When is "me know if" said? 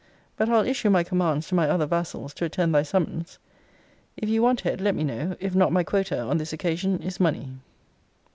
4.95-5.53